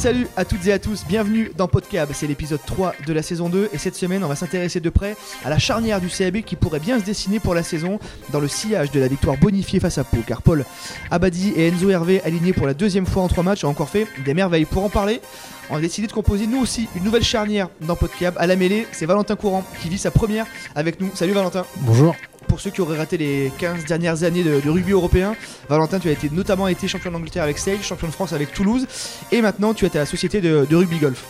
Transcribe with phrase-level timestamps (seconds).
[0.00, 3.50] Salut à toutes et à tous, bienvenue dans Podcab, c'est l'épisode 3 de la saison
[3.50, 5.14] 2 et cette semaine on va s'intéresser de près
[5.44, 7.98] à la charnière du CAB qui pourrait bien se dessiner pour la saison
[8.32, 10.64] dans le sillage de la victoire bonifiée face à Pau car Paul
[11.10, 14.06] Abadi et Enzo Hervé alignés pour la deuxième fois en trois matchs ont encore fait
[14.24, 14.64] des merveilles.
[14.64, 15.20] Pour en parler,
[15.68, 18.36] on a décidé de composer nous aussi une nouvelle charnière dans Podcab.
[18.38, 21.10] À la mêlée, c'est Valentin Courant qui vit sa première avec nous.
[21.12, 22.16] Salut Valentin Bonjour.
[22.48, 25.34] Pour ceux qui auraient raté les 15 dernières années de, de rugby européen,
[25.68, 28.86] Valentin, tu as été notamment été champion d'Angleterre avec Sale, champion de France avec Toulouse,
[29.32, 31.24] et maintenant tu es à la société de, de rugby golf.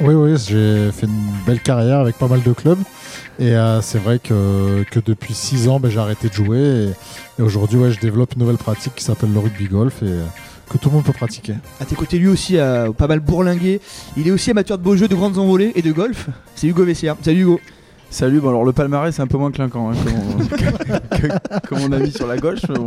[0.00, 2.78] Oui, oui, j'ai fait une belle carrière avec pas mal de clubs.
[3.38, 6.58] Et euh, c'est vrai que, que depuis 6 ans, ben, j'ai arrêté de jouer.
[6.58, 6.88] Et,
[7.38, 10.24] et aujourd'hui, ouais, je développe une nouvelle pratique qui s'appelle le rugby golf et euh,
[10.68, 11.54] que tout le monde peut pratiquer.
[11.78, 13.80] À tes côtés, lui aussi a pas mal bourlingué.
[14.16, 16.28] Il est aussi amateur de beaux jeux, de grandes envolées et de golf.
[16.56, 17.16] C'est Hugo Vessière.
[17.22, 17.60] Salut Hugo.
[18.12, 21.66] Salut, bon alors le palmarès c'est un peu moins clinquant hein, que, mon, que- que-
[21.66, 22.60] que mon ami sur la gauche.
[22.68, 22.84] bon,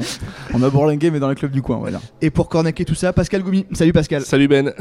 [0.54, 2.00] on a bourlingué mais dans les clubs du coin, voilà.
[2.22, 3.66] Et pour cornaquer tout ça, Pascal Goumi.
[3.74, 4.22] Salut Pascal.
[4.24, 4.72] Salut Ben.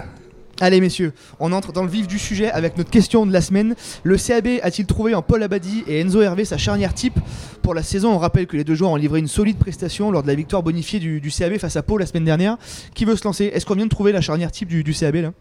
[0.60, 3.74] Allez messieurs, on entre dans le vif du sujet avec notre question de la semaine.
[4.04, 7.18] Le CAB a-t-il trouvé en Paul Abadi et Enzo Hervé sa charnière type
[7.62, 8.10] pour la saison?
[8.12, 10.62] On rappelle que les deux joueurs ont livré une solide prestation lors de la victoire
[10.62, 12.56] bonifiée du, du CAB face à Pau la semaine dernière.
[12.94, 13.46] Qui veut se lancer?
[13.46, 15.32] Est-ce qu'on vient de trouver la charnière type du, du CAB là?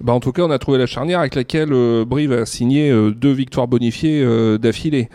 [0.00, 2.90] Bah, en tout cas, on a trouvé la charnière avec laquelle euh, Brive a signé
[2.90, 5.10] euh, deux victoires bonifiées euh, d'affilée.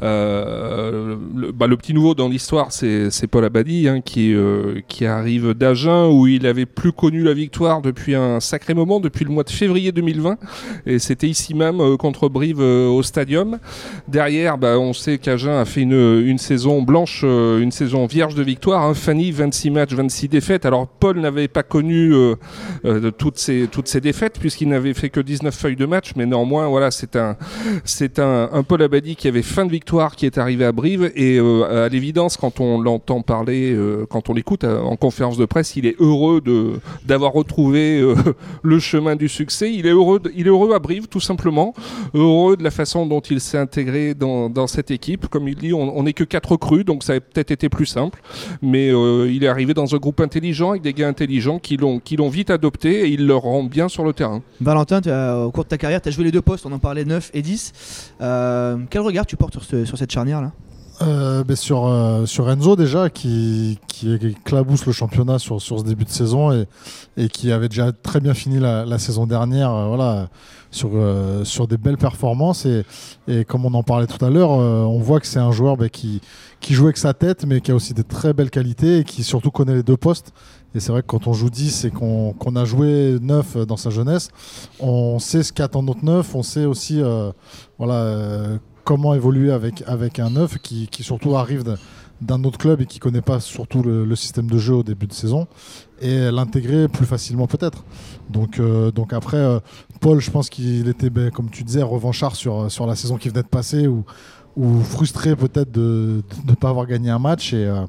[0.00, 4.34] Le, bah, le petit nouveau dans l'histoire, c'est Paul Abadi hein, qui,
[5.04, 9.30] arrive d'Agen où il avait plus connu la victoire depuis un sacré moment, depuis le
[9.30, 10.38] mois de février 2020.
[10.86, 13.58] Et c'était ici même contre Brive au Stadium.
[14.08, 18.82] Derrière, bah, on sait qu'Agen a fait une, saison blanche, une saison vierge de victoire.
[18.82, 18.94] Hein.
[18.94, 20.64] Fanny, 26 matchs, 26 défaites.
[20.64, 22.12] Alors Paul n'avait pas connu
[23.18, 27.16] toutes ces défaites puisqu'il n'avait fait que 19 feuilles de match mais néanmoins voilà c'est
[27.16, 27.36] un
[27.84, 31.10] c'est un, un Paul Abadi qui avait fin de victoire qui est arrivé à Brive
[31.14, 35.36] et euh, à l'évidence quand on l'entend parler euh, quand on l'écoute euh, en conférence
[35.36, 36.72] de presse il est heureux de
[37.06, 38.02] d'avoir retrouvé
[38.62, 39.72] le chemin du succès.
[39.72, 41.74] Il est heureux il est heureux à Brive tout simplement.
[42.14, 45.26] Heureux de la façon dont il s'est intégré dans, cette équipe.
[45.28, 48.20] Comme il dit on n'est que quatre recrues donc ça a peut-être été plus simple.
[48.62, 52.16] Mais il est arrivé dans un groupe intelligent avec des gars intelligents qui l'ont qui
[52.16, 54.19] l'ont vite adopté et il le rend bien sur le terrain.
[54.60, 55.00] Valentin,
[55.44, 57.30] au cours de ta carrière, tu as joué les deux postes, on en parlait 9
[57.34, 58.12] et 10.
[58.20, 60.52] Euh, quel regard tu portes sur, ce- sur cette charnière là?
[61.02, 65.84] Euh, ben, sur, euh, sur Enzo déjà, qui, qui éclabousse le championnat sur, sur ce
[65.84, 66.66] début de saison et,
[67.16, 70.28] et qui avait déjà très bien fini la, la saison dernière euh, voilà,
[70.70, 72.66] sur, euh, sur des belles performances.
[72.66, 72.84] Et,
[73.28, 75.78] et comme on en parlait tout à l'heure, euh, on voit que c'est un joueur
[75.78, 76.20] ben, qui,
[76.60, 79.22] qui joue avec sa tête, mais qui a aussi des très belles qualités et qui
[79.22, 80.32] surtout connaît les deux postes.
[80.74, 83.76] Et c'est vrai que quand on joue 10 et qu'on qu'on a joué 9 dans
[83.76, 84.28] sa jeunesse,
[84.78, 87.32] on sait ce qu'attend notre 9, on sait aussi euh,
[87.78, 88.58] voilà, euh,
[88.90, 92.98] comment évoluer avec, avec un 9 qui, qui surtout arrive d'un- autre club et qui
[92.98, 95.46] connaît pas surtout le, système de jeu au début de saison
[96.00, 97.84] et l'intégrer plus facilement peut-être.
[98.30, 99.60] Donc, euh, donc après, euh,
[100.00, 103.28] Paul, je pense qu'il était, ben, comme tu disais, revanchard sur, sur la saison qui
[103.28, 103.86] venait de passer
[104.56, 107.52] ou frustré peut-être de ne pas avoir gagné un match.
[107.52, 107.86] Et, euh,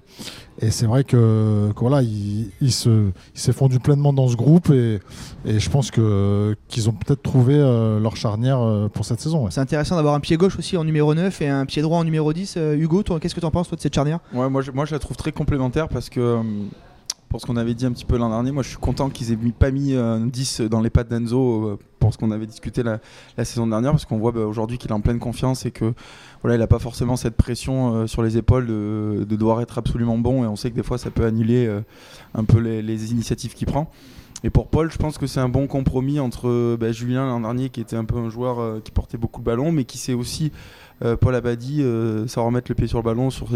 [0.61, 2.89] et c'est vrai que, que voilà, il, il se,
[3.33, 4.99] il s'est fondu pleinement dans ce groupe et,
[5.45, 9.45] et je pense que, qu'ils ont peut-être trouvé euh, leur charnière euh, pour cette saison.
[9.45, 9.51] ouais.
[9.51, 12.03] C'est intéressant d'avoir un pied gauche aussi en numéro 9 et un pied droit en
[12.03, 12.55] numéro 10.
[12.57, 14.19] Euh, Hugo, toi, qu'est-ce que tu en penses toi, de cette charnière?
[14.33, 16.43] Ouais, moi, je, moi je la trouve très complémentaire parce que euh,
[17.31, 19.31] pour ce qu'on avait dit un petit peu l'an dernier, moi je suis content qu'ils
[19.31, 22.45] aient pas mis euh, un 10 dans les pattes d'Enzo euh, pour ce qu'on avait
[22.45, 22.99] discuté la,
[23.45, 25.93] saison dernière parce qu'on voit bah, aujourd'hui qu'il est en pleine confiance et que
[26.41, 29.77] voilà, il n'a pas forcément cette pression euh, sur les épaules de, de devoir être
[29.77, 31.79] absolument bon et on sait que des fois ça peut annuler euh,
[32.33, 33.89] un peu les initiatives qu'il prend.
[34.43, 37.41] Et pour Paul, je pense que c'est un bon compromis entre euh, bah, Julien l'an
[37.41, 39.99] dernier qui était un peu un joueur euh, qui portait beaucoup le ballon mais qui
[39.99, 40.51] sait aussi
[41.03, 41.83] euh, Paul Abadi
[42.27, 43.47] savoir remettre le pied sur le ballon sur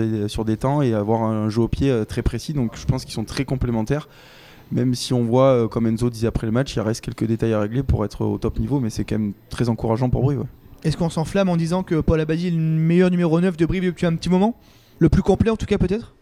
[0.46, 2.53] des, temps et avoir un jeu au pied très précis.
[2.53, 4.07] Donc je pense qu'ils sont très complémentaires.
[4.72, 7.59] Même si on voit, comme Enzo disait après le match, il reste quelques détails à
[7.59, 10.44] régler pour être au top niveau, mais c'est quand même très encourageant pour Brive.
[10.84, 13.85] Est-ce qu'on s'enflamme en disant que Paul Abadi est le meilleur numéro 9 de Brive
[13.85, 14.56] depuis un petit moment?
[14.97, 16.15] Le plus complet en tout cas peut-être?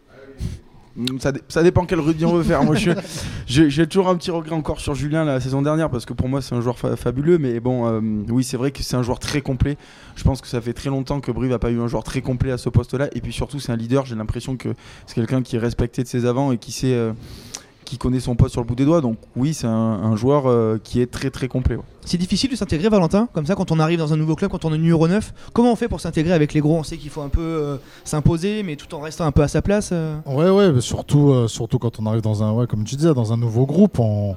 [1.19, 2.63] Ça, dé- ça dépend quel rugby on veut faire.
[2.63, 2.75] Moi,
[3.47, 6.29] j'ai j'ai toujours un petit regret encore sur Julien la saison dernière parce que pour
[6.29, 7.39] moi c'est un joueur fa- fabuleux.
[7.39, 7.99] Mais bon, euh,
[8.29, 9.75] oui, c'est vrai que c'est un joueur très complet.
[10.15, 12.21] Je pense que ça fait très longtemps que Brive n'a pas eu un joueur très
[12.21, 13.07] complet à ce poste-là.
[13.15, 14.05] Et puis surtout, c'est un leader.
[14.05, 14.69] J'ai l'impression que
[15.07, 17.11] c'est quelqu'un qui est respecté de ses avants et qui sait, euh,
[17.93, 19.01] qui connaît son poste sur le bout des doigts.
[19.01, 21.75] Donc oui, c'est un, un joueur euh, qui est très très complet.
[21.75, 21.83] ouais.
[22.05, 24.65] C'est difficile de s'intégrer, Valentin, comme ça, quand on arrive dans un nouveau club, quand
[24.65, 25.33] on est numéro 9.
[25.53, 26.77] Comment on fait pour s'intégrer avec les gros?
[26.77, 29.47] On sait qu'il faut un peu euh, s'imposer, mais tout en restant un peu à
[29.47, 29.91] sa place.
[29.93, 30.17] euh?
[30.25, 33.13] Ouais, ouais, mais surtout, euh, surtout quand on arrive dans un, ouais, comme tu disais,
[33.13, 34.35] dans un nouveau groupe, on,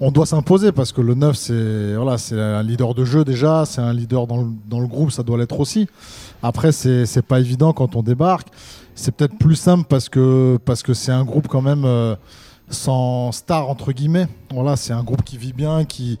[0.00, 3.64] on doit s'imposer parce que le 9, c'est voilà, c'est un leader de jeu déjà,
[3.66, 5.86] c'est un leader dans le, dans le groupe, ça doit l'être aussi.
[6.42, 8.48] Après, c'est c'est pas évident quand on débarque.
[8.94, 11.84] C'est peut-être plus simple parce que parce que c'est un groupe quand même.
[11.84, 12.14] euh,
[12.68, 14.28] sans star entre guillemets.
[14.52, 16.18] Voilà, c'est un groupe qui vit bien, qui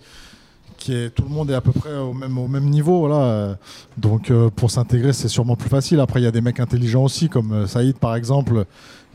[0.78, 3.00] qui est tout le monde est à peu près au même au même niveau.
[3.00, 3.56] Voilà,
[3.96, 6.00] donc pour s'intégrer, c'est sûrement plus facile.
[6.00, 8.66] Après, il y a des mecs intelligents aussi, comme Saïd par exemple,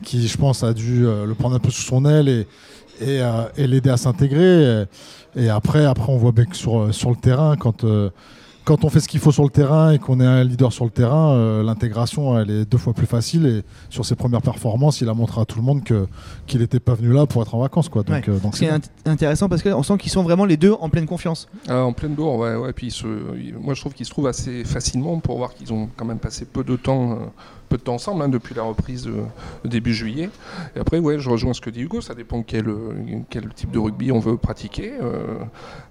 [0.04, 2.48] qui je pense a dû le prendre un peu sous son aile et
[3.00, 3.22] et,
[3.58, 4.86] et l'aider à s'intégrer.
[5.36, 8.10] Et après, après, on voit que sur, sur le terrain, quand, euh,
[8.64, 10.86] quand on fait ce qu'il faut sur le terrain et qu'on est un leader sur
[10.86, 13.46] le terrain, euh, l'intégration, elle est deux fois plus facile.
[13.46, 16.08] Et sur ses premières performances, il a montré à tout le monde que,
[16.48, 17.90] qu'il n'était pas venu là pour être en vacances.
[17.90, 18.04] Quoi.
[18.04, 18.70] Donc, euh, donc c'est
[19.06, 21.48] intéressant parce qu'on sent qu'ils sont vraiment les deux en pleine confiance.
[21.68, 22.56] Ah, en pleine bourre, ouais.
[22.56, 22.74] ouais.
[22.74, 22.96] Puis
[23.60, 26.46] moi, je trouve qu'ils se trouvent assez facilement pour voir qu'ils ont quand même passé
[26.46, 27.18] peu de temps
[27.72, 29.14] peu de temps ensemble, hein, depuis la reprise de,
[29.64, 30.30] début juillet.
[30.76, 32.66] Et après, ouais, je rejoins ce que dit Hugo, ça dépend quel,
[33.30, 34.92] quel type de rugby on veut pratiquer.
[35.02, 35.40] Euh,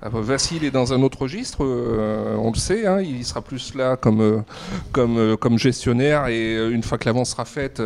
[0.03, 4.21] Vassil est dans un autre registre, euh, on le hein, il sera plus là comme,
[4.21, 4.41] euh,
[4.93, 7.83] comme, euh, comme gestionnaire et une fois que l'avance sera faite,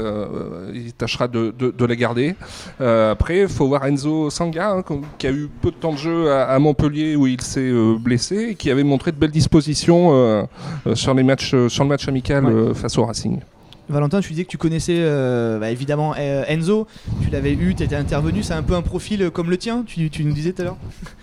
[0.75, 2.35] il tâchera de, de, la garder.
[2.81, 4.85] après, il faut voir Enzo Sanga, hein,
[5.19, 8.55] qui a eu peu de temps de jeu à, Montpellier où il s'est blessé et
[8.55, 10.49] qui avait montré de belles dispositions
[10.95, 13.41] sur, les matchs, sur le match amical face au Racing.
[13.89, 16.87] Valentin, tu disais que tu connaissais euh, bah, évidemment euh, Enzo,
[17.23, 20.11] tu l'avais eu, tu étais intervenu, c'est un peu un profil comme le tien, tu,
[20.25, 20.77] nous disais tout à l'heure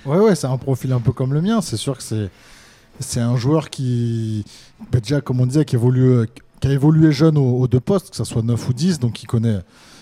[0.06, 2.30] Ouais, ouais, c'est un profil un peu comme le mien, c'est sûr que c'est,
[3.02, 4.46] c'est un joueur qui,
[4.92, 8.44] bah, déjà comme on disait, qui, a évolué jeune aux, deux postes, que ce soit
[8.44, 9.60] 9 ou 10, donc qui connaît,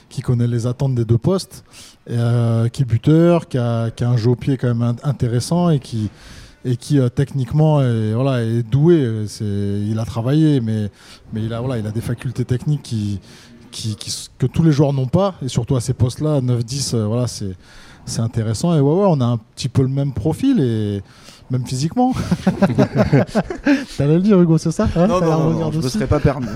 [0.10, 1.64] qui connaît les attentes des deux postes,
[2.10, 6.10] euh, qui est buteur, qui a, un jeu au pied quand même intéressant et qui
[6.66, 9.26] euh, techniquement est, doué.
[9.42, 10.90] Il a travaillé, mais,
[11.36, 12.94] il, a, voilà, il a des facultés techniques
[14.38, 15.36] que tous les joueurs n'ont pas.
[15.42, 17.56] Et surtout à ces postes-là, 9-10, euh, voilà, c'est,
[18.06, 18.76] c'est intéressant.
[18.76, 20.60] Et ouais, ouais, on a un petit peu le même profil.
[20.60, 21.02] Et
[21.52, 22.14] même physiquement.
[23.98, 24.88] T'allais le dire, Hugo, c'est ça?
[24.96, 26.48] Hein Non, non, je ne me serais pas permis.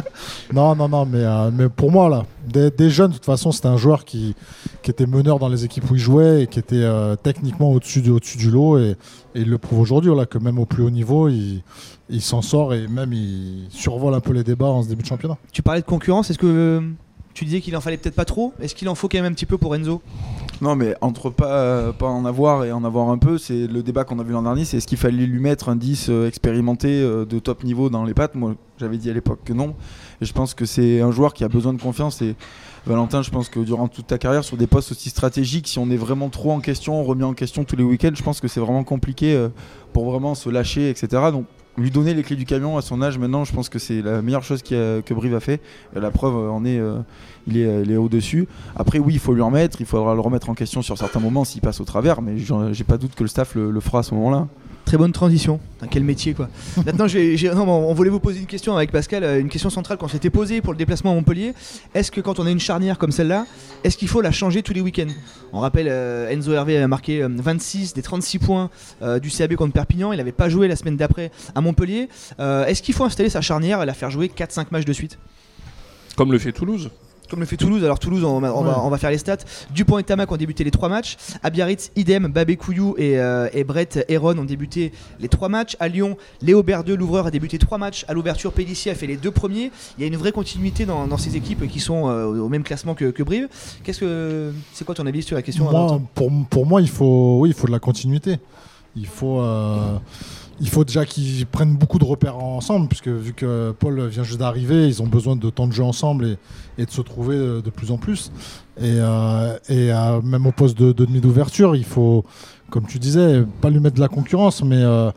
[0.52, 3.68] non, non, non, mais, euh, mais pour moi, là, des, jeunes, de toute façon, c'était
[3.68, 4.34] un joueur qui,
[4.82, 8.00] qui était meneur dans les équipes où il jouait et qui était euh, techniquement au-dessus
[8.10, 8.78] au -dessus du lot.
[8.78, 8.96] Et,
[9.34, 11.62] il le prouve aujourd'hui, là, que même au plus haut niveau, il,
[12.10, 15.08] il s'en sort et même il survole un peu les débats en ce début de
[15.08, 15.38] championnat.
[15.52, 16.82] Tu parlais de concurrence, est-ce que
[17.34, 19.34] tu disais qu'il en fallait peut-être pas trop Est-ce qu'il en faut quand même un
[19.34, 20.02] petit peu pour Enzo?
[20.62, 24.04] Non, mais entre pas, pas en avoir et en avoir un peu, c'est le débat
[24.04, 26.88] qu'on a vu l'an dernier, c'est est-ce qu'il fallait lui mettre un 10 euh, expérimenté
[26.88, 28.36] euh, de top niveau dans les pattes?
[28.36, 29.74] Moi, j'avais dit à l'époque que non.
[30.20, 32.22] Et je pense que c'est un joueur qui a besoin de confiance.
[32.22, 32.36] Et
[32.86, 35.90] Valentin, je pense que durant toute ta carrière, sur des postes aussi stratégiques, si on
[35.90, 38.60] est vraiment trop en question, remis en question tous les week-ends, je pense que c'est
[38.60, 39.48] vraiment compliqué euh,
[39.92, 41.08] pour vraiment se lâcher, etc.
[41.32, 41.46] Donc
[41.76, 44.22] lui donner les clés du camion à son âge maintenant, je pense que c'est la
[44.22, 45.60] meilleure chose que Brive a fait.
[45.94, 46.98] la preuve en est, euh,
[47.46, 48.46] il est, au-dessus.
[48.76, 51.20] Après, oui, il faut lui en mettre, il faudra le remettre en question sur certains
[51.20, 54.02] moments s'il passe au travers, mais j'ai pas doute que le staff le fera à
[54.02, 54.48] ce moment-là.
[54.92, 55.58] Très bonne transition.
[55.90, 56.50] quel métier quoi.
[56.84, 57.06] Maintenant,
[57.66, 60.60] on voulait vous poser une question avec Pascal, euh, une question centrale qu'on s'était posée
[60.60, 61.54] pour le déplacement à Montpellier.
[61.94, 63.46] Est-ce que quand on a une charnière comme celle-là,
[63.84, 65.08] est-ce qu'il faut la changer tous les week-ends?
[65.54, 68.68] On rappelle, euh, Enzo Hervé a marqué 26 euh, des 36 points
[69.22, 70.12] du CAB contre Perpignan.
[70.12, 72.10] Il n'avait pas joué la semaine d'après à Montpellier.
[72.38, 75.16] est-ce qu'il faut installer sa charnière et la faire jouer 4-5 matchs de suite?
[76.16, 76.90] Comme le fait Toulouse
[77.32, 77.82] comme le fait Toulouse.
[77.82, 79.38] Alors Toulouse, on, va, faire les stats.
[79.74, 81.16] Dupont et Tamac ont débuté les trois matchs.
[81.42, 85.74] À Biarritz, idem, Babé Couillou et, euh, et, Brett Heron ont débuté les trois matchs.
[85.80, 88.04] À Lyon, Léo Berdeux, l'ouvreur, a débuté trois matchs.
[88.06, 89.70] À l'ouverture, Pellissier a fait les deux premiers.
[89.96, 92.94] Il y a une vraie continuité dans, ces équipes qui sont euh, au même classement
[92.94, 93.48] que, Brive.
[93.82, 95.64] Qu'est-ce que c'est quoi ton avis sur la question
[96.14, 98.36] pour, pour, moi, il faut, oui, il faut de la continuité.
[98.94, 99.40] Il faut.
[99.40, 99.96] Euh,
[100.60, 104.38] il faut déjà qu'ils prennent beaucoup de repères ensemble, puisque vu que Paul vient juste
[104.38, 106.36] d'arriver, ils ont besoin de temps de jeu ensemble
[106.78, 108.30] et, de se trouver de plus en plus.
[108.78, 112.24] Et, euh, euh, même au poste de, demi d'ouverture, il faut,
[112.70, 115.10] comme tu disais, pas lui mettre de la concurrence, mais, euh,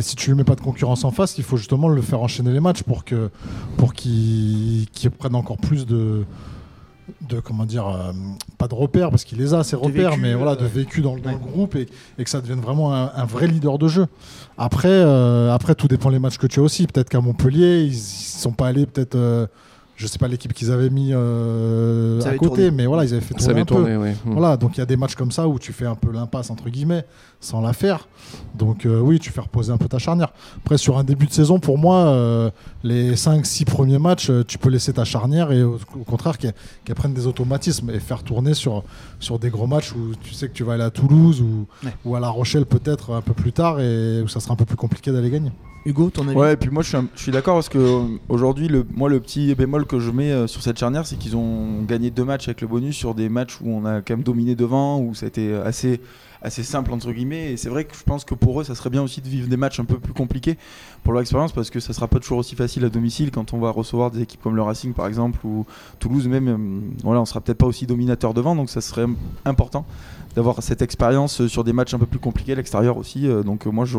[0.00, 2.52] si tu lui mets pas de concurrence en face, il faut justement le faire enchaîner
[2.52, 3.30] les matchs pour que
[3.76, 6.24] pour qu'il prenne encore plus de
[7.20, 8.12] de comment dire euh,
[8.58, 11.14] pas de repères parce qu'il les a ces repères mais voilà de euh, vécu dans,
[11.14, 11.86] le groupe et,
[12.22, 14.06] que ça devienne vraiment un, vrai leader de jeu.
[14.56, 16.86] Après euh, après tout dépend les matchs que tu as aussi.
[16.86, 19.48] Peut-être qu'à Montpellier ils, ils sont pas allés peut-être
[19.98, 23.34] je sais pas l'équipe qu'ils avaient mis euh, à côté, mais voilà, ils avaient fait
[23.34, 23.82] tourner ça un peu.
[23.82, 24.14] Hmm.
[24.26, 26.50] Voilà, donc il y a des matchs comme ça où tu fais un peu l'impasse
[26.50, 27.04] entre guillemets
[27.40, 28.06] sans la faire.
[28.54, 30.32] Donc euh, oui, tu fais reposer un peu ta charnière.
[30.58, 32.50] Après sur un début de saison, pour moi, euh,
[32.84, 36.54] les 5-6 premiers matchs, tu peux laisser ta charnière et au, contraire qu'elle
[36.94, 38.84] prenne des automatismes et faire tourner sur
[39.18, 41.66] sur des gros matchs où tu sais que tu vas aller à Toulouse ou,
[42.04, 44.64] ou à La Rochelle peut-être un peu plus tard et où ça sera un peu
[44.64, 45.50] plus compliqué d'aller gagner.
[45.84, 46.36] Hugo, ton avis?
[46.36, 49.54] Ouais, et puis moi je suis, suis d'accord parce que aujourd'hui, le, moi le petit
[49.54, 52.68] bémol que je mets sur cette charnière, c'est qu'ils ont gagné deux matchs avec le
[52.68, 55.54] bonus sur des matchs où on a quand même dominé devant, où ça a été
[55.54, 56.00] assez
[56.42, 57.52] assez simple entre guillemets.
[57.52, 59.48] Et c'est vrai que je pense que pour eux ça serait bien aussi de vivre
[59.48, 60.56] des matchs un peu plus compliqués
[61.02, 63.58] pour leur expérience parce que ça sera pas toujours aussi facile à domicile quand on
[63.58, 65.66] va recevoir des équipes comme le Racing par exemple ou
[65.98, 68.54] Toulouse même euh, voilà on sera peut-être pas aussi dominateur devant.
[68.54, 69.06] Donc ça serait
[69.44, 69.84] important
[70.34, 73.66] d'avoir cette expérience sur des matchs un peu plus compliqués à l'extérieur aussi euh, donc
[73.66, 73.98] euh, moi je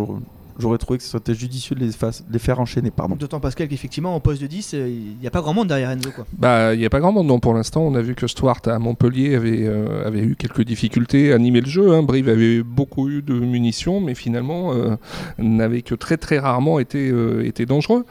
[0.59, 2.91] j'aurais trouvé que ce serait judicieux de les, faire enchaîner.
[2.91, 3.15] Pardon.
[3.15, 5.89] D'autant Pascal qu'effectivement en poste de 10, euh, il n'y a pas grand monde derrière
[5.89, 6.11] Enzo.
[6.11, 6.25] Quoi.
[6.33, 7.81] Bah, il n'y a pas grand monde non pour l'instant.
[7.81, 11.61] On a vu que Stuart à Montpellier avait, euh, avait eu quelques difficultés à animer
[11.61, 11.93] le jeu.
[11.93, 12.03] Hein.
[12.03, 14.95] Brive avait beaucoup eu de munitions, mais finalement euh,
[15.37, 17.11] n'avait que très très rarement été,
[17.43, 18.05] été dangereux.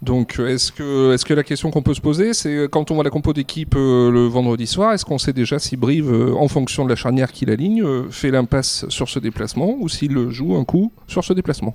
[0.00, 2.94] Donc, est-ce que, est que la question qu'on peut se poser, c'est euh, quand on
[2.94, 6.34] voit la compo d'équipe euh, le vendredi soir, est-ce qu'on sait déjà si Brive, euh,
[6.34, 10.56] en fonction de la charnière qu'il aligne, fait l'impasse sur ce déplacement ou s'il joue
[10.56, 11.74] un coup sur ce déplacement?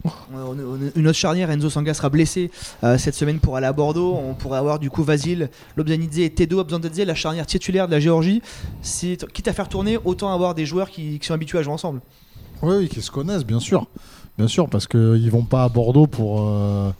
[0.95, 2.49] Une autre charnière, Enzo Sanga sera blessé
[2.97, 4.15] cette semaine pour aller à Bordeaux.
[4.15, 7.99] On pourrait avoir du coup Vasil, Lobzanidze et Tedo Abzandadze, la charnière titulaire de la
[7.99, 8.41] Géorgie.
[9.33, 12.01] Quitte à faire tourner, autant avoir des joueurs qui, qui sont habitués à jouer ensemble.
[12.61, 13.87] Oui, oui, qui se connaissent, bien sûr.
[14.37, 16.91] Bien sûr, parce qu'ils vont pas à Bordeaux pour, euh,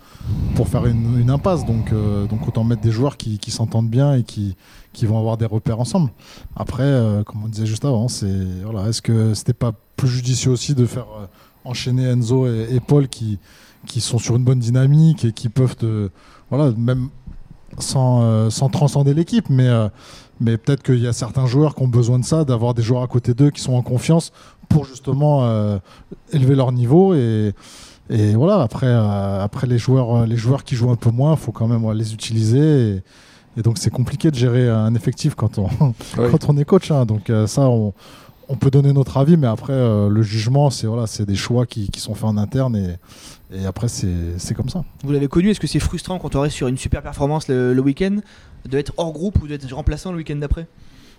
[0.56, 1.66] pour faire une, impasse.
[1.66, 4.56] Donc, euh, donc autant mettre des joueurs qui, s'entendent bien et qui,
[4.94, 6.12] qui vont avoir des repères ensemble.
[6.56, 10.52] Après, euh, comme on disait juste avant, c'est voilà, est-ce que c'était pas plus judicieux
[10.52, 11.08] aussi de faire
[11.66, 13.40] enchaîner Enzo et, Paul qui,
[13.88, 15.76] qui sont sur une bonne dynamique et qui peuvent
[16.52, 17.10] voilà, même
[17.80, 19.70] sans, sans transcender l'équipe, mais
[20.40, 23.02] mais peut-être qu'il y a certains joueurs qui ont besoin de ça, d'avoir des joueurs
[23.02, 24.32] à côté d'eux qui sont en confiance
[24.74, 25.78] pour justement euh,
[26.32, 27.54] élever leur niveau et,
[28.10, 31.36] et voilà après euh, après les joueurs euh, les joueurs qui jouent un peu moins
[31.36, 33.02] faut quand même les utiliser
[33.58, 35.68] et, donc c'est compliqué de gérer un effectif quand on
[36.16, 37.06] quand on est coach hein.
[37.06, 37.94] donc ça on,
[38.50, 39.78] on, peut donner notre avis mais après
[40.10, 42.96] le jugement c'est voilà c'est des choix qui, qui, sont faits en interne et,
[43.56, 44.84] et après c'est comme ça.
[45.04, 47.76] Vous l'avez connu est-ce que c'est frustrant quand on reste sur une super performance le,
[47.76, 48.18] le week-end
[48.68, 50.66] de être hors groupe ou d'être remplaçant le week-end d'après?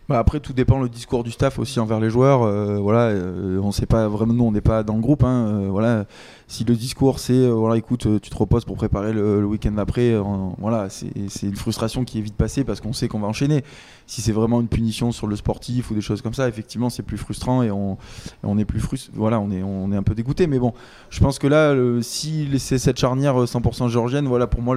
[0.07, 2.43] Bah après, tout dépend le discours du staff aussi envers les joueurs.
[2.43, 5.25] Euh, voilà, euh, on sait pas vraiment, nous, on n'est pas dans le groupe.
[5.25, 6.05] Hein, euh, voilà,
[6.47, 10.15] si le discours c'est, voilà, écoute, tu te reposes pour préparer le, week-end d'après,
[10.59, 13.65] voilà, c'est une frustration qui est vite passée parce qu'on sait qu'on va enchaîner.
[14.07, 17.03] Si c'est vraiment une punition sur le sportif ou des choses comme ça, effectivement, c'est
[17.03, 17.97] plus frustrant et on,
[18.43, 20.47] on est plus frust voilà, on est, on est un peu dégoûté.
[20.47, 20.75] Mais bon,
[21.09, 24.77] je pense que là, si c'est cette charnière 100% géorgienne, voilà, pour moi,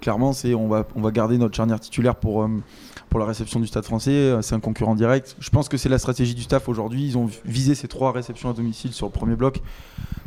[0.00, 2.48] clairement, c'est on va, on va garder notre charnière titulaire pour
[3.10, 4.42] pour la réception du Stade français.
[4.46, 5.36] Euh, c'est un concurrent direct.
[5.38, 7.04] Je pense que c'est la stratégie du staff aujourd'hui.
[7.04, 9.60] Ils ont visé ces trois réceptions à domicile sur le premier bloc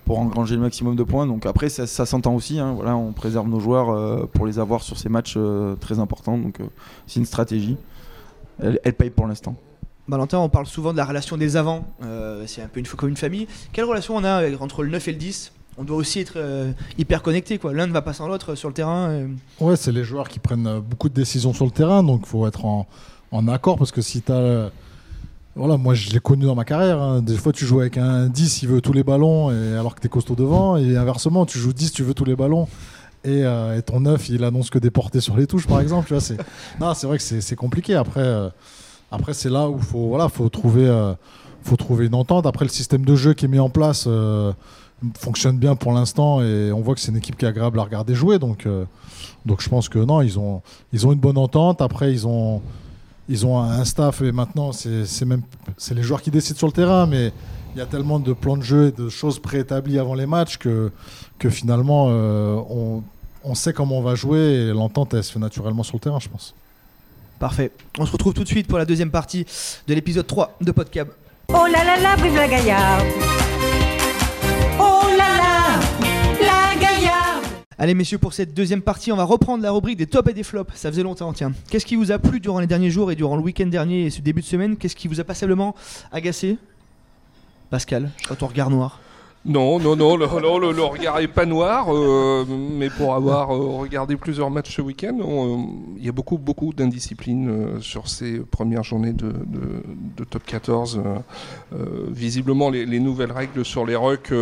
[0.06, 1.28] pour engranger le maximum de points.
[1.28, 2.60] Donc après, ça, s'entend aussi.
[2.60, 2.74] Hein.
[2.74, 6.38] Voilà, on préserve nos joueurs euh, pour les avoir sur ces matchs euh, très importants.
[6.38, 6.60] Donc
[7.08, 7.78] c'est une stratégie.
[8.62, 9.56] Elle, paye pour l'instant.
[10.08, 11.86] Valentin, on parle souvent de la relation des avants.
[12.46, 13.48] c'est un peu une, comme une famille.
[13.72, 16.74] Quelle relation on a entre le 9 et le 10 on doit aussi être euh,
[16.98, 17.58] hyper connecté.
[17.58, 17.74] Quoi.
[17.74, 19.10] L'un ne va pas sans l'autre sur le terrain.
[19.10, 19.28] Euh.
[19.62, 22.28] Ouais, c'est les joueurs qui prennent euh, beaucoup de décisions sur le terrain, donc il
[22.28, 22.86] faut être en,
[23.48, 24.72] accord parce que si tu as.
[25.56, 27.02] Voilà, moi je l'ai connu dans ma carrière.
[27.02, 27.22] Hein.
[27.22, 30.00] Des fois, tu joues avec un 10, il veut tous les ballons, et, alors que
[30.00, 30.78] tu es costaud devant.
[30.78, 32.68] Et inversement, tu joues 10, tu veux tous les ballons.
[33.26, 33.44] Et,
[33.86, 36.08] ton 9, il annonce que des portées sur les touches, par exemple.
[36.08, 36.38] Tu vois, c'est...
[36.80, 37.96] Non, c'est vrai que c'est, compliqué.
[37.96, 38.52] Après,
[39.12, 40.88] après c'est là où il faut, voilà, faut, trouver,
[41.64, 42.46] faut trouver une entente.
[42.46, 44.08] Après, le système de jeu qui est mis en place
[45.18, 47.84] fonctionne bien pour l'instant et on voit que c'est une équipe qui est agréable à
[47.84, 48.40] regarder jouer.
[48.40, 48.86] Donc, euh,
[49.46, 50.62] donc je pense que non, ils ont,
[50.94, 51.82] ils ont une bonne entente.
[51.82, 52.62] Après, ils ont,
[53.30, 55.44] ils ont un staff et maintenant, c'est même
[55.78, 57.32] c'est les joueurs qui décident sur le terrain, mais
[57.76, 60.58] il y a tellement de plans de jeu et de choses préétablies avant les matchs
[60.58, 60.92] que,
[61.38, 63.04] que finalement, euh, on,
[63.44, 66.20] on, sait comment on va jouer et l'entente, elle se fait naturellement sur le terrain,
[66.20, 66.56] je pense.
[67.38, 67.72] Parfait.
[68.00, 69.46] On se retrouve tout de suite pour la deuxième partie
[69.88, 71.10] de l'épisode 3 de Podcab.
[71.50, 73.04] Oh là là là, vive la Gaillard
[77.82, 80.44] Allez messieurs, pour cette deuxième partie, on va reprendre la rubrique des tops et des
[80.44, 80.76] flops.
[80.76, 81.54] Ça faisait longtemps, tiens.
[81.70, 84.10] Qu'est-ce qui vous a plu durant les derniers jours et durant le week-end dernier et
[84.10, 84.76] ce début de semaine?
[84.76, 85.74] Qu'est-ce qui vous a passablement
[86.12, 86.58] agacé?
[87.70, 89.00] Pascal, je vois ton regard noir.
[89.46, 94.52] Non, non, non, le, regard est pas noir, euh, mais pour avoir euh, regardé plusieurs
[94.52, 95.58] matchs ce week-end, euh,
[95.98, 99.32] il y a beaucoup, beaucoup d'indiscipline sur ces premières journées de,
[100.30, 101.02] top 14.
[102.10, 104.34] visiblement, les, nouvelles règles sur les rucks,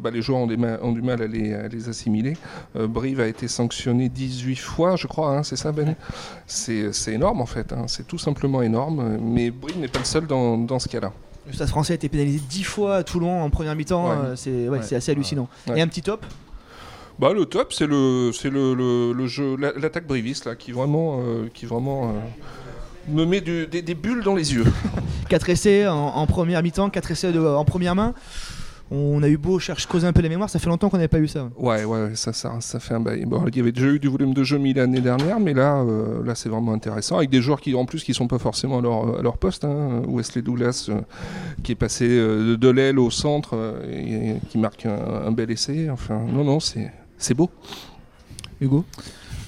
[0.00, 2.36] bah, les joueurs ont, du mal à les, assimiler.
[2.76, 5.96] Brive a été sanctionné 18 fois, je crois, hein, c'est ça, Ben?
[6.46, 10.26] C'est énorme en fait, hein, c'est tout simplement énorme, mais Brive n'est pas le seul
[10.28, 11.12] dans ce cas-là.
[11.46, 14.10] Le Stade français a été pénalisé 10 fois à Toulon en première mi-temps.
[14.10, 15.48] Euh, c'est assez hallucinant.
[15.74, 16.24] Et un petit top?
[17.18, 21.48] Bah, le top, c'est le, c'est le, le, jeu, l'attaque briviste là, qui vraiment, euh,
[21.52, 22.12] qui vraiment euh,
[23.08, 24.64] me met des, bulles dans les yeux.
[25.28, 28.14] 4 essais en, première mi-temps, 4 essais en première main.
[28.94, 31.08] On a eu beau chercher, creuser un peu les mémoires, ça fait longtemps qu'on n'avait
[31.08, 31.48] pas eu ça.
[31.56, 33.24] Ouais, ouais, ça, ça, ça fait un bail.
[33.24, 35.80] Bon, il y avait déjà eu du volume de jeu mis l'année dernière, mais là,
[35.80, 37.16] euh, là c'est vraiment intéressant.
[37.16, 39.64] Avec des joueurs qui, en plus, qui sont pas forcément à leur, à leur poste.
[39.64, 40.02] Hein.
[40.08, 41.00] Wesley Douglas, euh,
[41.62, 43.56] qui est passé euh, de l'aile au centre
[43.90, 45.88] et, et qui marque un, un bel essai.
[45.88, 47.48] Enfin, non, non, c'est c'est beau.
[48.60, 48.84] Hugo?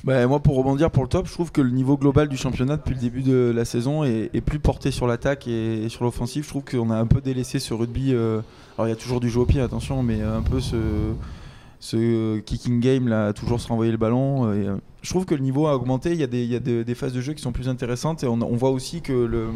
[0.04, 2.76] Bah, moi, pour rebondir pour le top, je trouve que le niveau global du championnat
[2.76, 6.44] depuis le début de la saison est, plus porté sur l'attaque et, sur l'offensive.
[6.44, 8.12] Je trouve qu'on a un peu délaissé ce rugby.
[8.12, 8.42] euh,
[8.76, 12.80] alors, il y a toujours du jeu au pied, attention, mais un peu ce, kicking
[12.80, 14.52] game là, toujours se renvoyer le ballon.
[14.52, 16.12] Et, euh, je trouve que le niveau a augmenté.
[16.12, 18.70] Il y a des, phases de jeu qui sont plus intéressantes et on, on voit
[18.70, 19.46] aussi que le,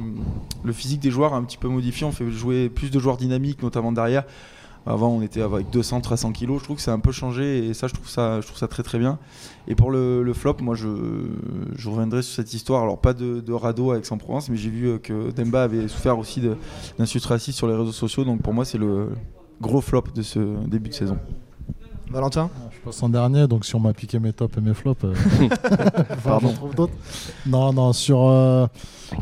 [0.64, 2.06] le physique des joueurs a un petit peu modifié.
[2.06, 4.24] On fait jouer plus de joueurs dynamiques, notamment derrière.
[4.87, 6.61] Avant, on était avec 200, 300 kilos.
[6.61, 8.58] Je trouve que ça a un peu changé et ça, je trouve ça, je trouve
[8.58, 9.18] ça très très bien.
[9.66, 10.88] Et pour le, le flop, moi, je,
[11.76, 12.82] je reviendrai sur cette histoire.
[12.82, 16.18] Alors, pas de, de radeau avec Aix-en-Provence, mais j'ai vu euh, que Demba avait souffert
[16.18, 16.42] aussi
[16.99, 18.25] d'insultes racistes sur les réseaux sociaux.
[18.25, 19.11] Donc, pour moi, c'est le
[19.61, 21.18] gros flop de ce début de saison.
[22.11, 22.49] Valentin?
[22.70, 25.12] Je passe en dernier, donc si on m'a piqué mes tops et mes flops, euh,
[26.25, 26.49] Pardon.
[26.49, 26.94] j'en trouve d'autres.
[27.44, 28.66] Non, non, sur euh,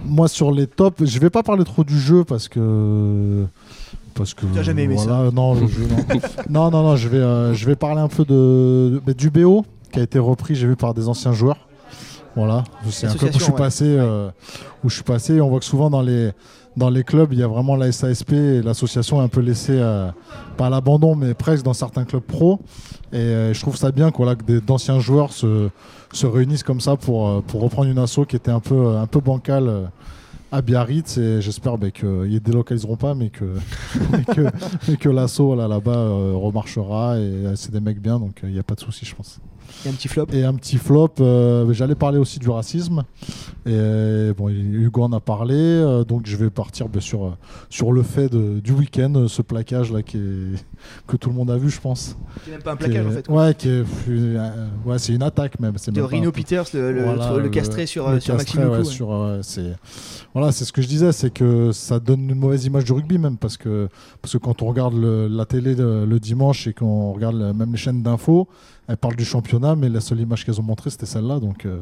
[0.04, 3.46] moi sur les tops, je vais pas parler trop du jeu parce que
[4.16, 5.96] parce que T'as jamais aimé voilà, non, jeu, non.
[6.48, 9.64] non, non, non, je vais euh, je vais parler un peu de, de- du BO
[9.92, 11.58] qui a été repris, j'ai vu par des anciens joueurs.
[12.34, 13.58] Voilà, c'est un club où je suis ouais.
[13.58, 14.28] passé, euh,
[14.84, 15.40] où je suis passé.
[15.40, 16.32] On voit que souvent dans les
[16.76, 19.78] dans les clubs, il y a vraiment la SASP et l'association est un peu laissée
[19.80, 20.10] euh,
[20.58, 22.60] pas à l'abandon, mais presque dans certains clubs pro.
[23.12, 25.70] Et euh, je trouve ça bien quoi, là, que d'anciens joueurs se,
[26.12, 29.20] se réunissent comme ça pour, pour reprendre une asso qui était un peu, un peu
[29.20, 29.90] bancale
[30.56, 31.18] à Biarritz.
[31.18, 37.18] Et j'espère bah, qu'ils ne délocaliseront pas, mais que, l'asso là, là-bas euh, remarchera.
[37.18, 39.38] Et euh, c'est des mecs bien, donc il n'y a pas de souci, je pense.
[39.84, 40.26] A un petit flop.
[40.32, 43.04] Et un petit flop, euh, j'allais parler aussi du racisme.
[43.66, 47.36] Et euh, bon, Hugo en a parlé, euh, donc je vais partir bien sûr
[47.68, 50.20] sur le fait de- du week-end, ce plaquage là qui est,
[51.06, 52.16] que tout le monde a vu, je pense.
[52.44, 53.26] C'est même pas un Qui plaquage est- en fait.
[53.26, 53.44] quoi.
[53.46, 55.72] Ouais, qui est, euh, ouais, c'est une attaque même.
[55.72, 58.88] De un- Peters, le, le, Voilà, le castré sur, le sur castré, Maxime ouais, Lecou,
[58.88, 58.94] ouais.
[58.94, 59.74] sur, euh, c'est
[60.34, 63.18] voilà, c'est ce que je disais, c'est que ça donne une mauvaise image du rugby
[63.18, 63.88] même parce que
[64.22, 67.72] parce que quand on regarde le- la télé le, le dimanche et qu'on regarde même
[67.72, 68.48] les chaînes d'infos,
[68.88, 71.80] elles parlent du championnat, mais la seule image qu'elles ont montrée c'était celle-là, donc euh,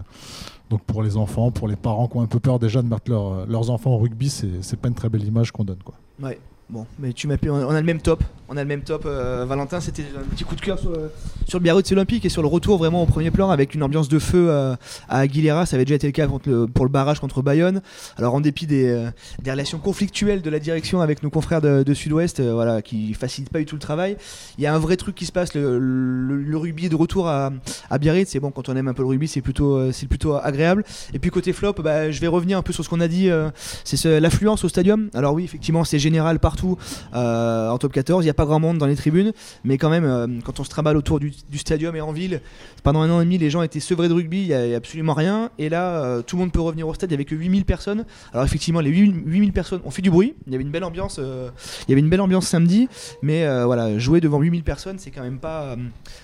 [0.70, 3.10] donc pour les enfants, pour les parents qui ont un peu peur déjà de mettre
[3.10, 5.94] leur- leurs enfants au rugby, c'est c'est pas une très belle image qu'on donne quoi.
[6.22, 6.38] Ouais.
[6.70, 8.24] Bon, mais tu m'as on a le même top.
[8.48, 9.04] On a le même top.
[9.06, 11.10] euh, Valentin, c'était un petit coup de cœur sur le,
[11.48, 14.18] sur Biarritz Olympique et sur le retour vraiment au premier plan avec une ambiance de
[14.18, 14.76] feu euh,
[15.08, 15.64] à Aguilera.
[15.64, 17.80] Ça avait déjà été le cas pour le barrage contre Bayonne.
[18.18, 19.08] Alors en dépit des, euh,
[19.48, 23.60] relations conflictuelles de la direction avec nos confrères de, Sud-Ouest, euh, voilà, qui facilitent pas
[23.60, 24.16] du tout le travail,
[24.58, 25.54] il y a un vrai truc qui se passe.
[25.54, 27.50] Le, le- rugby de retour à,
[27.90, 28.28] à Biarritz.
[28.30, 30.84] C'est bon quand on aime un peu le rugby, c'est plutôt, euh, c'est plutôt agréable.
[31.14, 33.30] Et puis côté flop, bah, je vais revenir un peu sur ce qu'on a dit.
[33.30, 33.50] euh,
[33.84, 35.08] c'est ce- l'affluence au stadium.
[35.14, 36.76] Alors oui, effectivement, c'est général partout
[37.14, 38.22] euh, en top 14.
[38.22, 39.32] Il n'y a pas grand monde dans les tribunes,
[39.64, 42.40] mais quand même, euh, quand on se trimballe autour du, du stadium et en ville,
[42.82, 45.14] pendant un an et demi, les gens étaient sevrés de rugby, il n'y a, absolument
[45.14, 45.50] rien.
[45.58, 47.64] Et là, euh, tout le monde peut revenir au stade, il n'y avait que 8000
[47.64, 48.04] personnes.
[48.32, 50.34] Alors effectivement, les 8000 8000 personnes ont fait du bruit.
[50.46, 51.50] Il y avait une belle ambiance, euh,
[51.86, 52.88] il y avait une belle ambiance samedi,
[53.22, 55.76] mais voilà, jouer devant 8000 personnes, c'est quand même pas,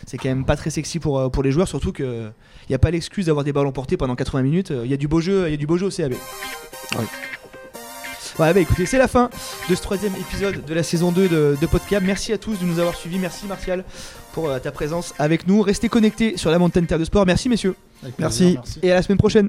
[0.07, 2.31] c'est quand même pas très sexy pour, pour les joueurs, surtout que
[2.69, 4.73] il n'y a pas l'excuse d'avoir des ballons portés pendant 80 minutes.
[4.85, 6.13] Il y a du beau jeu, il y a du beau jeu au CAB.
[8.39, 9.31] Bah écoutez, c'est la fin
[9.69, 12.03] de ce troisième épisode de la saison 2 de, de Podcab.
[12.03, 13.19] Merci à tous de nous avoir suivis.
[13.19, 13.85] Merci Martial
[14.33, 15.63] pour euh, ta présence avec nous.
[15.63, 17.27] Restez connectés sur la montagne Terre de Sport.
[17.27, 17.75] Merci messieurs.
[18.19, 18.59] Merci.
[18.83, 19.49] Et à la semaine prochaine.